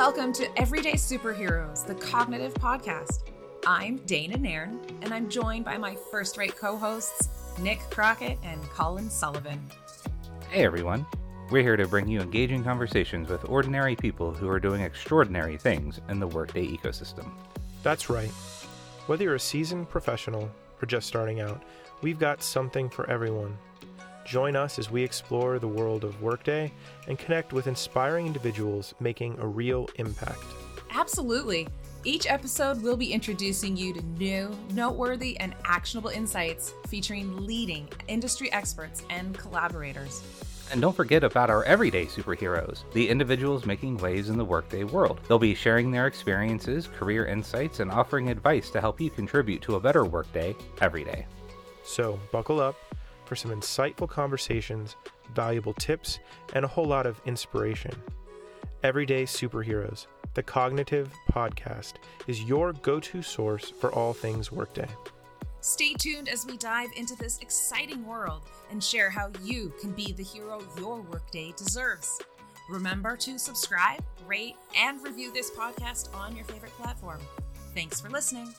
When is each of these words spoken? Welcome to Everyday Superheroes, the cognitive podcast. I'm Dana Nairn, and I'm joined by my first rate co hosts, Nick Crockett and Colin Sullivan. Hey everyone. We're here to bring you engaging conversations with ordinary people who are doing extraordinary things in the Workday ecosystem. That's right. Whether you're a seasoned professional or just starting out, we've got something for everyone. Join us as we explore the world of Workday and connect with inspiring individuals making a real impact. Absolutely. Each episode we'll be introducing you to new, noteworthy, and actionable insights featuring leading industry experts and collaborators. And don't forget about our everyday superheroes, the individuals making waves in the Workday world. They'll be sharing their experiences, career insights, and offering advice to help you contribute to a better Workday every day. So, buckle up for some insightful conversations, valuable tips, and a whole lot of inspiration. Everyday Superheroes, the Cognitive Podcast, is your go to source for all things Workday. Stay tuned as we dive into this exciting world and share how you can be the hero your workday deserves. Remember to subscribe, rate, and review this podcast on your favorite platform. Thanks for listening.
Welcome 0.00 0.32
to 0.32 0.48
Everyday 0.58 0.94
Superheroes, 0.94 1.86
the 1.86 1.94
cognitive 1.94 2.54
podcast. 2.54 3.24
I'm 3.66 3.98
Dana 4.06 4.38
Nairn, 4.38 4.80
and 5.02 5.12
I'm 5.12 5.28
joined 5.28 5.66
by 5.66 5.76
my 5.76 5.94
first 6.10 6.38
rate 6.38 6.56
co 6.56 6.78
hosts, 6.78 7.28
Nick 7.58 7.80
Crockett 7.90 8.38
and 8.42 8.62
Colin 8.70 9.10
Sullivan. 9.10 9.60
Hey 10.48 10.64
everyone. 10.64 11.04
We're 11.50 11.62
here 11.62 11.76
to 11.76 11.86
bring 11.86 12.08
you 12.08 12.20
engaging 12.22 12.64
conversations 12.64 13.28
with 13.28 13.46
ordinary 13.46 13.94
people 13.94 14.32
who 14.32 14.48
are 14.48 14.58
doing 14.58 14.80
extraordinary 14.80 15.58
things 15.58 16.00
in 16.08 16.18
the 16.18 16.28
Workday 16.28 16.66
ecosystem. 16.66 17.30
That's 17.82 18.08
right. 18.08 18.30
Whether 19.06 19.24
you're 19.24 19.34
a 19.34 19.38
seasoned 19.38 19.90
professional 19.90 20.50
or 20.80 20.86
just 20.86 21.08
starting 21.08 21.42
out, 21.42 21.62
we've 22.00 22.18
got 22.18 22.42
something 22.42 22.88
for 22.88 23.06
everyone. 23.10 23.54
Join 24.30 24.54
us 24.54 24.78
as 24.78 24.92
we 24.92 25.02
explore 25.02 25.58
the 25.58 25.66
world 25.66 26.04
of 26.04 26.22
Workday 26.22 26.70
and 27.08 27.18
connect 27.18 27.52
with 27.52 27.66
inspiring 27.66 28.28
individuals 28.28 28.94
making 29.00 29.36
a 29.40 29.46
real 29.46 29.88
impact. 29.96 30.44
Absolutely. 30.92 31.66
Each 32.04 32.30
episode 32.30 32.80
we'll 32.80 32.96
be 32.96 33.12
introducing 33.12 33.76
you 33.76 33.92
to 33.92 34.00
new, 34.00 34.56
noteworthy, 34.72 35.36
and 35.40 35.52
actionable 35.64 36.10
insights 36.10 36.72
featuring 36.86 37.44
leading 37.44 37.88
industry 38.06 38.52
experts 38.52 39.02
and 39.10 39.36
collaborators. 39.36 40.22
And 40.70 40.80
don't 40.80 40.94
forget 40.94 41.24
about 41.24 41.50
our 41.50 41.64
everyday 41.64 42.06
superheroes, 42.06 42.84
the 42.92 43.08
individuals 43.08 43.66
making 43.66 43.96
waves 43.96 44.28
in 44.28 44.38
the 44.38 44.44
Workday 44.44 44.84
world. 44.84 45.18
They'll 45.26 45.40
be 45.40 45.56
sharing 45.56 45.90
their 45.90 46.06
experiences, 46.06 46.86
career 46.86 47.26
insights, 47.26 47.80
and 47.80 47.90
offering 47.90 48.28
advice 48.28 48.70
to 48.70 48.80
help 48.80 49.00
you 49.00 49.10
contribute 49.10 49.60
to 49.62 49.74
a 49.74 49.80
better 49.80 50.04
Workday 50.04 50.54
every 50.80 51.02
day. 51.02 51.26
So, 51.82 52.20
buckle 52.30 52.60
up 52.60 52.76
for 53.30 53.36
some 53.36 53.52
insightful 53.52 54.08
conversations, 54.08 54.96
valuable 55.36 55.72
tips, 55.74 56.18
and 56.52 56.64
a 56.64 56.68
whole 56.68 56.84
lot 56.84 57.06
of 57.06 57.20
inspiration. 57.26 57.92
Everyday 58.82 59.22
Superheroes, 59.22 60.08
the 60.34 60.42
Cognitive 60.42 61.12
Podcast, 61.30 61.92
is 62.26 62.42
your 62.42 62.72
go 62.72 62.98
to 62.98 63.22
source 63.22 63.70
for 63.70 63.92
all 63.92 64.12
things 64.12 64.50
Workday. 64.50 64.88
Stay 65.60 65.94
tuned 65.94 66.28
as 66.28 66.44
we 66.44 66.56
dive 66.56 66.88
into 66.96 67.14
this 67.14 67.38
exciting 67.38 68.04
world 68.04 68.42
and 68.72 68.82
share 68.82 69.10
how 69.10 69.30
you 69.44 69.72
can 69.80 69.92
be 69.92 70.10
the 70.10 70.24
hero 70.24 70.60
your 70.76 71.00
workday 71.02 71.54
deserves. 71.56 72.20
Remember 72.68 73.16
to 73.18 73.38
subscribe, 73.38 74.02
rate, 74.26 74.56
and 74.76 75.00
review 75.04 75.32
this 75.32 75.52
podcast 75.52 76.12
on 76.16 76.34
your 76.34 76.46
favorite 76.46 76.72
platform. 76.72 77.20
Thanks 77.76 78.00
for 78.00 78.10
listening. 78.10 78.52